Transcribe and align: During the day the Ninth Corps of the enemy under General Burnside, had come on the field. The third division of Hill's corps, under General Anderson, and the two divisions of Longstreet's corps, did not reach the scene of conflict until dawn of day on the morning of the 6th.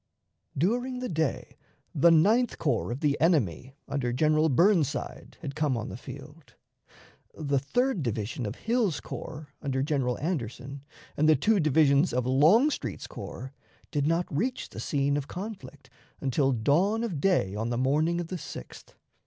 During 0.57 0.97
the 0.97 1.07
day 1.09 1.57
the 1.93 2.09
Ninth 2.09 2.57
Corps 2.57 2.91
of 2.91 3.01
the 3.01 3.21
enemy 3.21 3.75
under 3.87 4.11
General 4.11 4.49
Burnside, 4.49 5.37
had 5.41 5.53
come 5.53 5.77
on 5.77 5.89
the 5.89 5.95
field. 5.95 6.55
The 7.35 7.59
third 7.59 8.01
division 8.01 8.47
of 8.47 8.55
Hill's 8.55 8.99
corps, 8.99 9.49
under 9.61 9.83
General 9.83 10.17
Anderson, 10.17 10.81
and 11.15 11.29
the 11.29 11.35
two 11.35 11.59
divisions 11.59 12.13
of 12.13 12.25
Longstreet's 12.25 13.05
corps, 13.05 13.53
did 13.91 14.07
not 14.07 14.25
reach 14.35 14.69
the 14.69 14.79
scene 14.79 15.17
of 15.17 15.27
conflict 15.27 15.91
until 16.19 16.51
dawn 16.51 17.03
of 17.03 17.21
day 17.21 17.53
on 17.53 17.69
the 17.69 17.77
morning 17.77 18.19
of 18.19 18.29
the 18.29 18.37
6th. 18.37 18.95